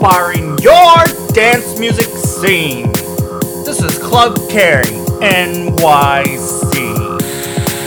[0.00, 2.90] inspiring your dance music scene.
[3.66, 4.84] This is Club Carry
[5.20, 6.72] NYC.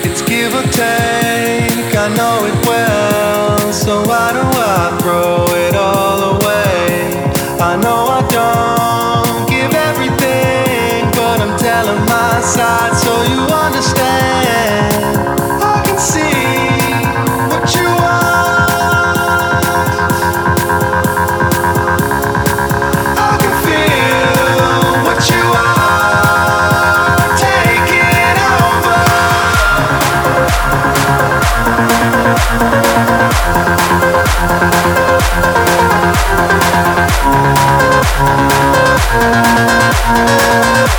[0.05, 6.35] It's give or take, I know it well, so why do I throw it all
[6.35, 7.33] away?
[7.59, 12.92] I know I don't give everything, but I'm telling my side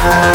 [0.04, 0.34] Take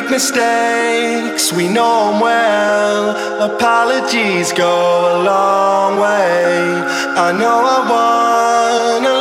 [0.00, 3.16] make mistakes, we know 'em well.
[3.50, 4.74] Apologies go
[5.14, 6.82] a long way.
[7.26, 9.19] I know I want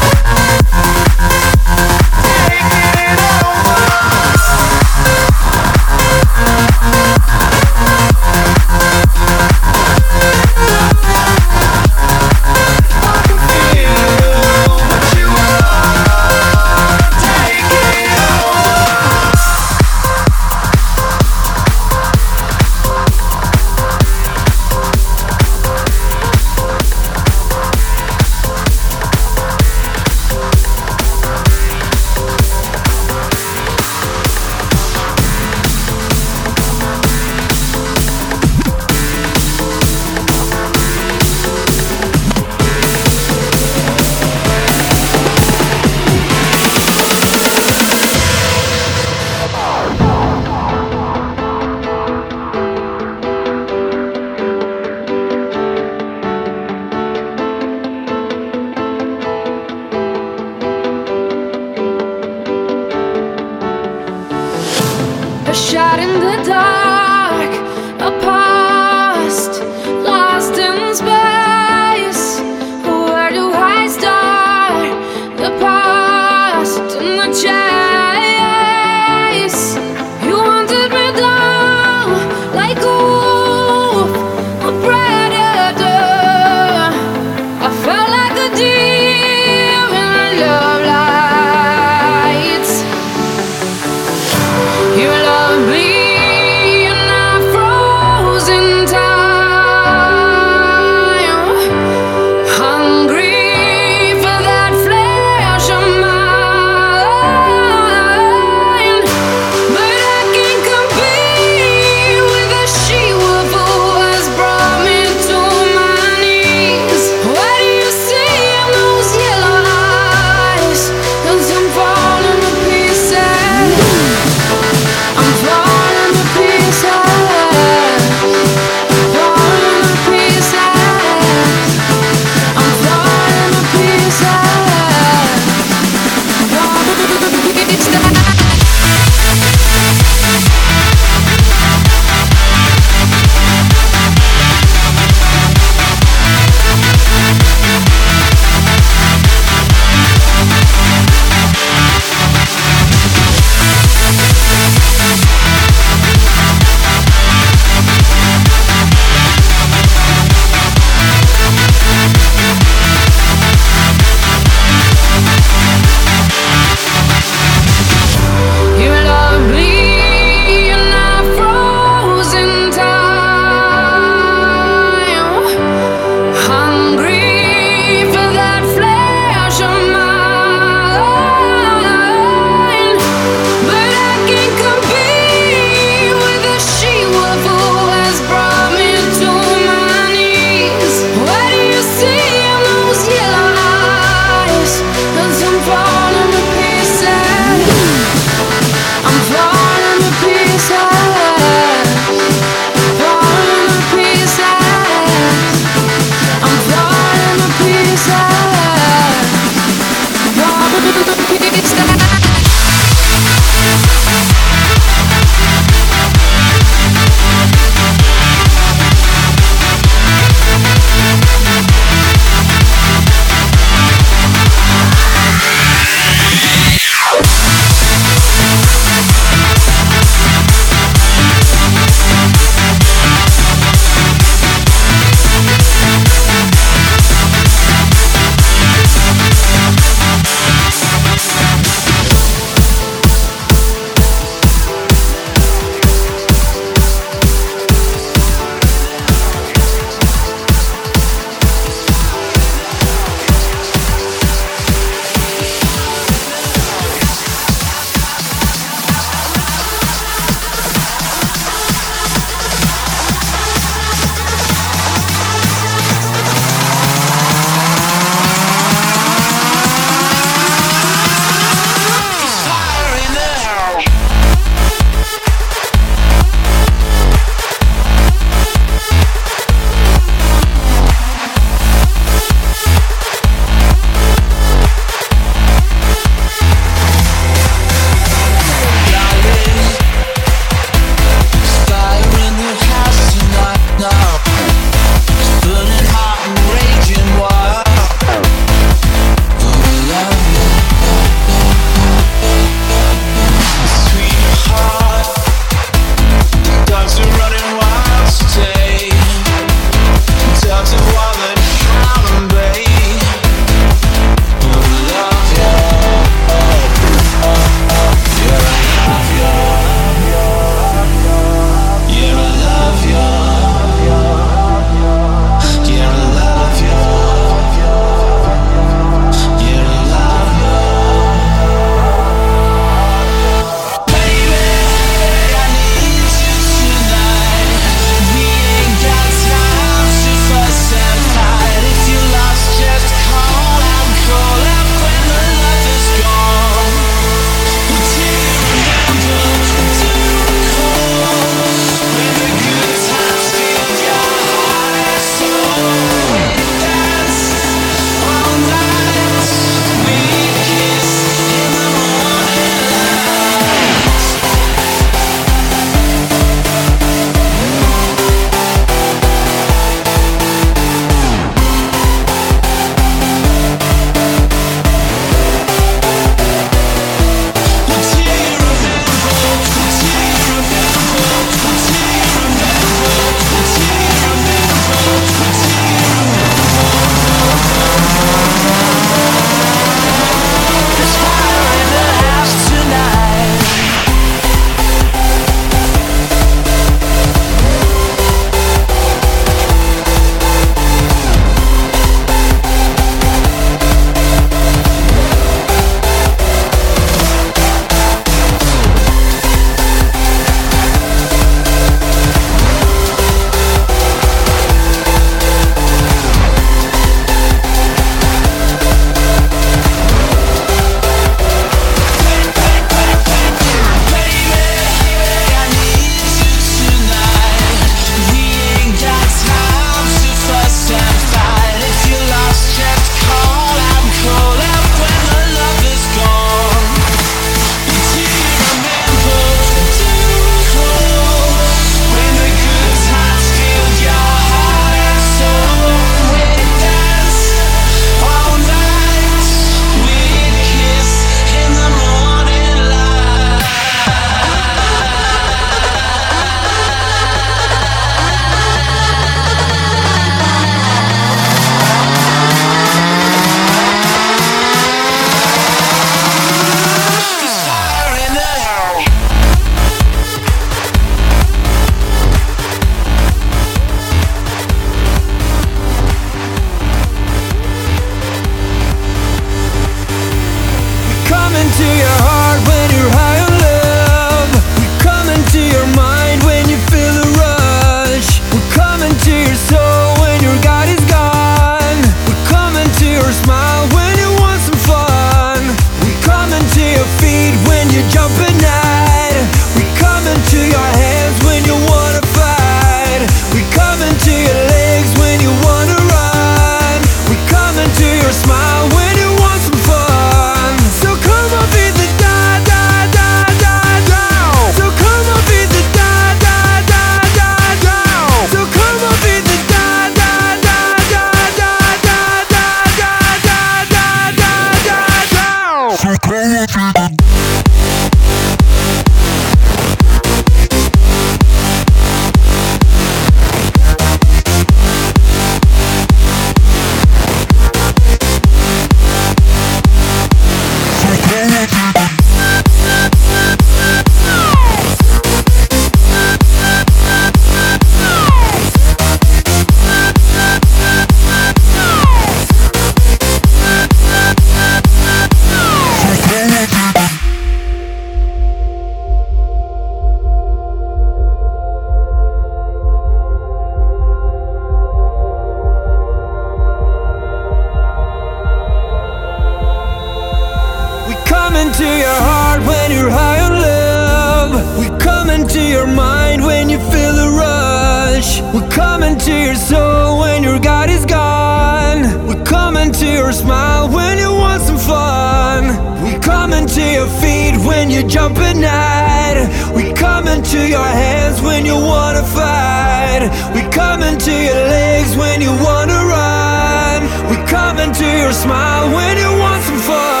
[579.05, 582.05] to your soul when your God is gone.
[582.05, 585.43] We come into your smile when you want some fun.
[585.83, 589.17] We come into your feet when you jump at night.
[589.55, 593.09] We come into your hands when you wanna fight.
[593.33, 596.83] We come into your legs when you wanna run.
[597.09, 600.00] We come into your smile when you want some fun.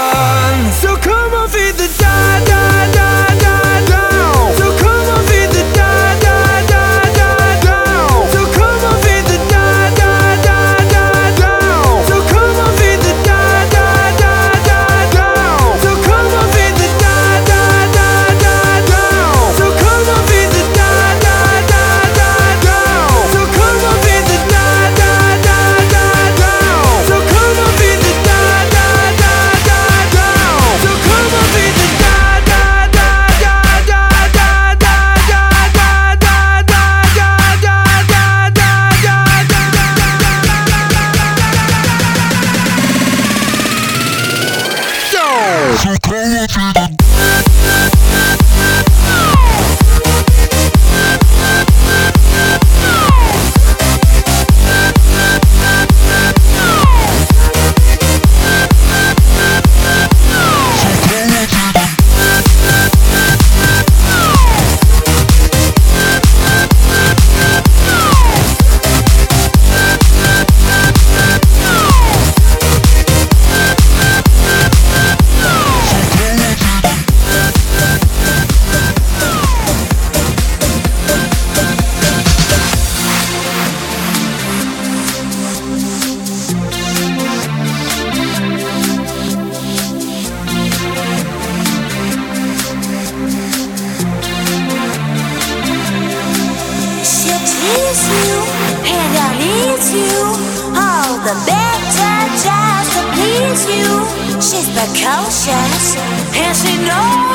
[104.93, 105.95] cautious,
[106.35, 107.30] and she knows.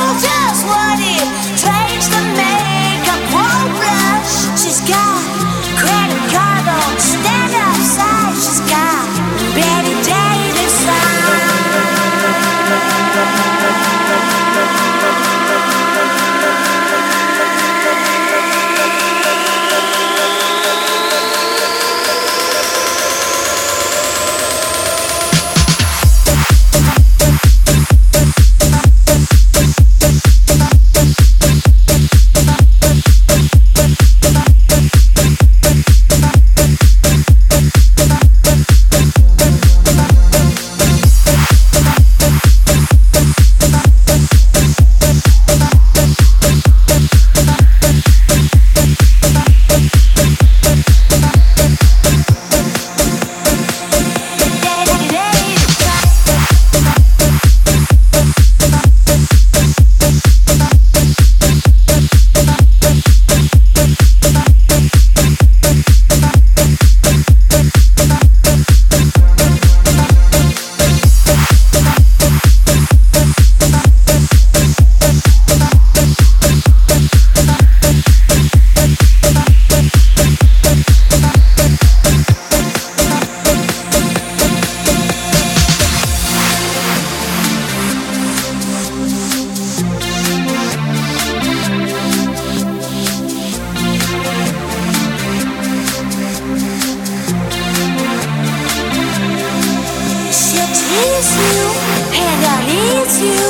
[103.27, 103.47] you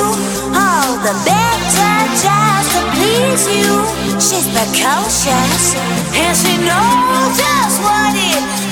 [0.57, 3.71] all the better just to please you.
[4.17, 5.75] She's precocious
[6.17, 8.66] and she knows just what it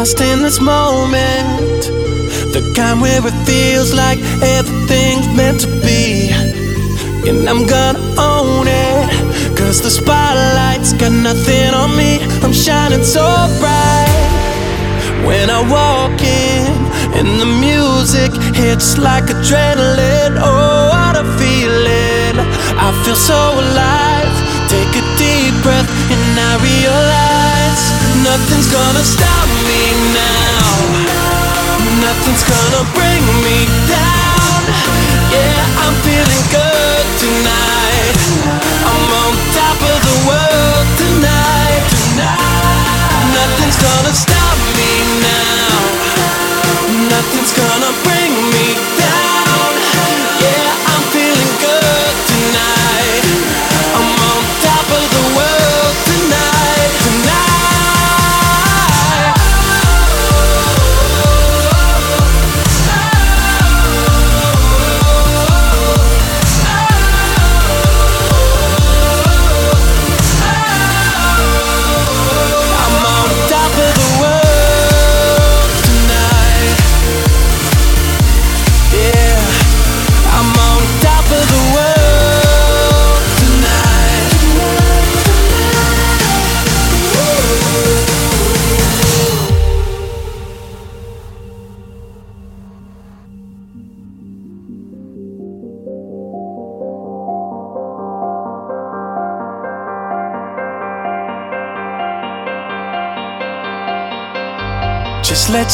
[0.00, 1.82] lost in this moment.
[2.54, 4.18] The kind where it feels like
[4.58, 6.32] everything's meant to be.
[7.28, 8.00] And I'm gonna
[8.32, 9.58] own it.
[9.58, 12.12] Cause the spotlight's got nothing on me.
[12.44, 13.26] I'm shining so
[13.60, 14.30] bright.
[15.28, 16.72] When I walk in,
[17.18, 20.34] and the music hits like adrenaline.
[20.48, 22.36] Oh, what a feeling!
[22.84, 24.34] I feel so alive.
[24.72, 27.29] Take a deep breath, and I realize.
[28.30, 30.62] Nothing's gonna stop me now.
[31.98, 34.60] Nothing's gonna bring me down.
[35.34, 38.14] Yeah, I'm feeling good tonight.
[38.86, 41.82] I'm on top of the world tonight.
[43.34, 44.14] Nothing's gonna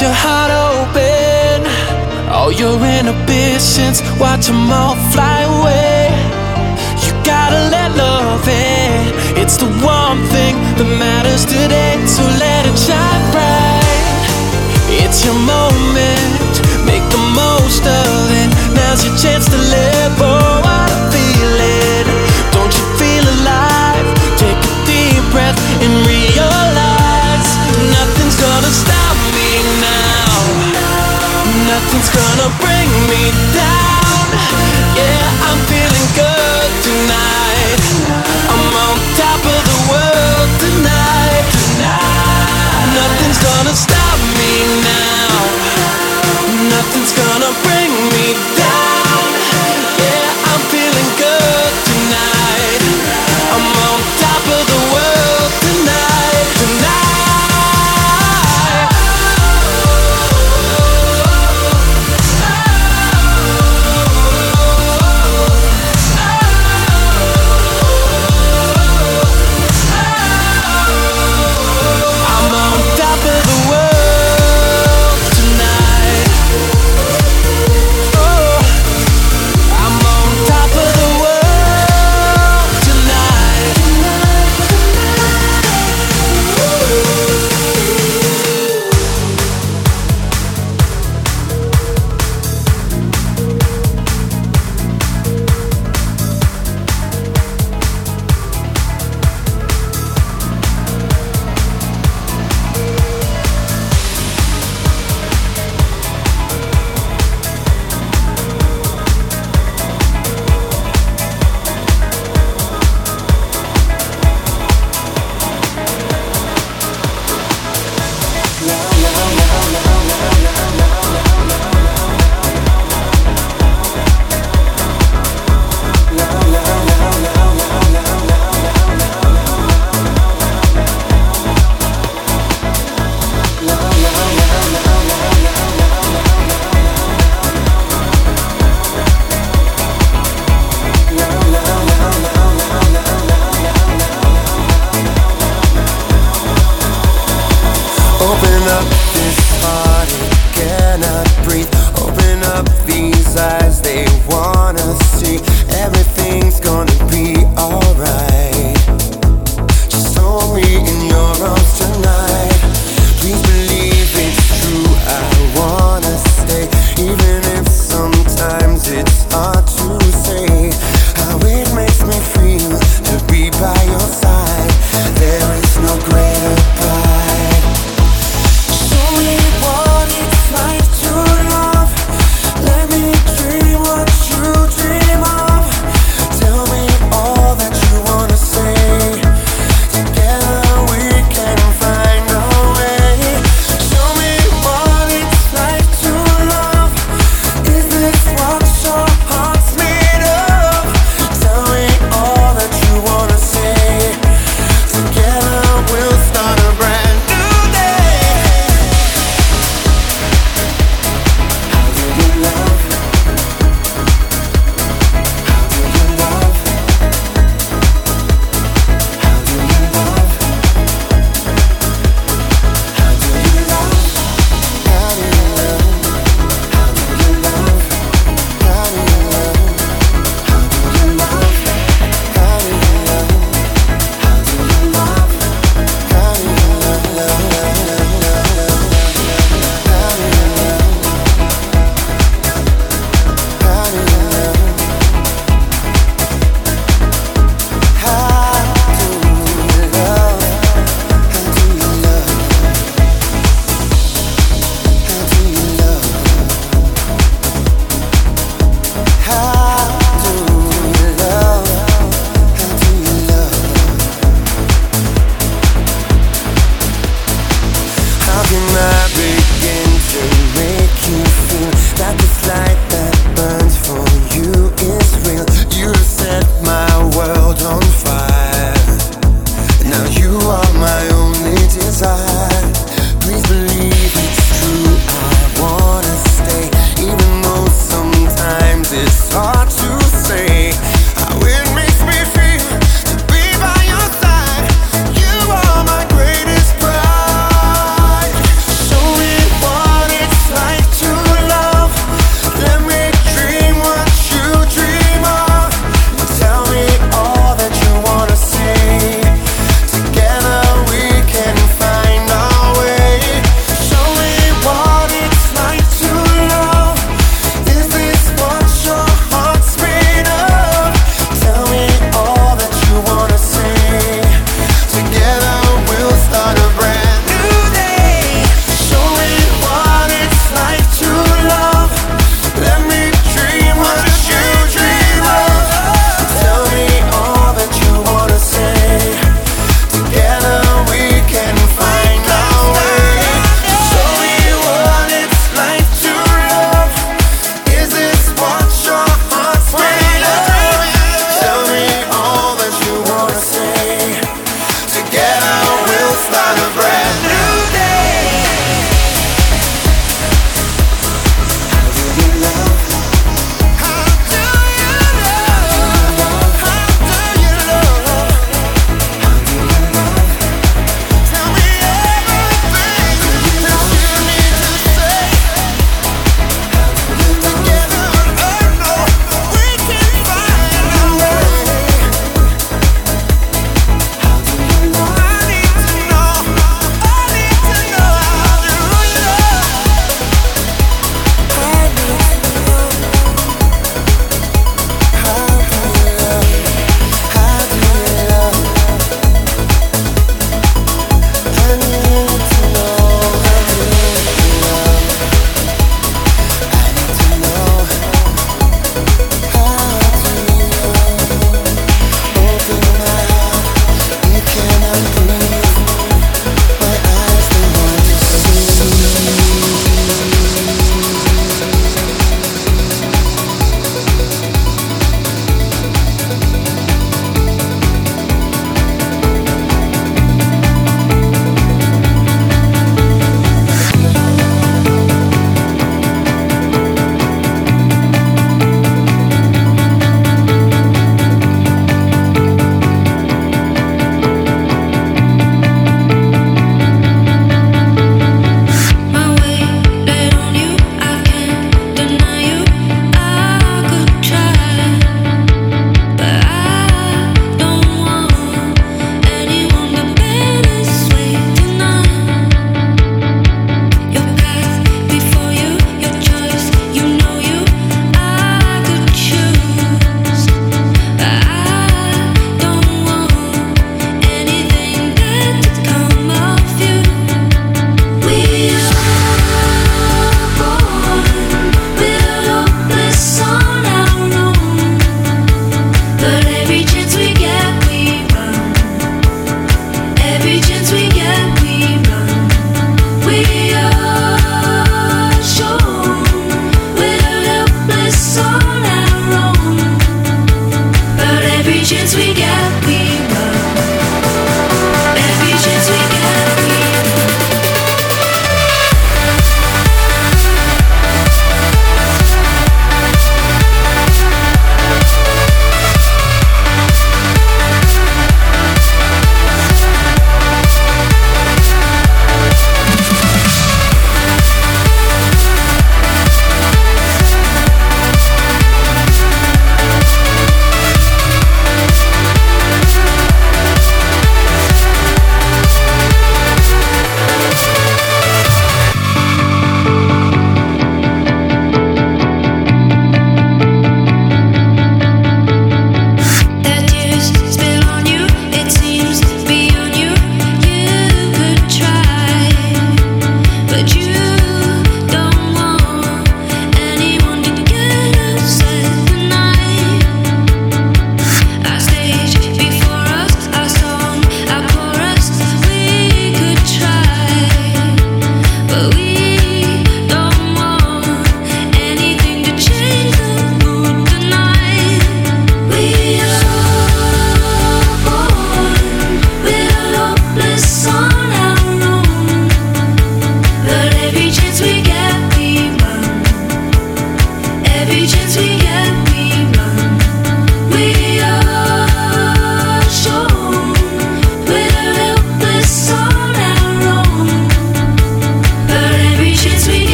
[0.00, 1.62] Your heart open,
[2.28, 4.02] all your inhibitions.
[4.18, 4.83] Watch them all.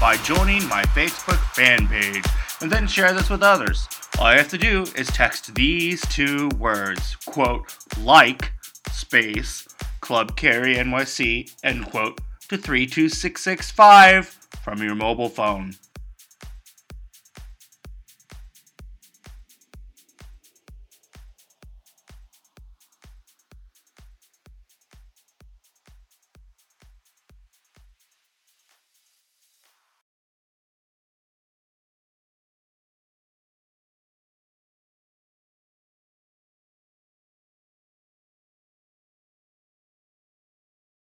[0.00, 2.24] By joining my Facebook fan page
[2.62, 3.86] and then share this with others.
[4.18, 8.52] All you have to do is text these two words, quote, like,
[8.90, 9.68] space,
[10.00, 14.28] Club Carry NYC, end quote, to 32665
[14.62, 15.74] from your mobile phone.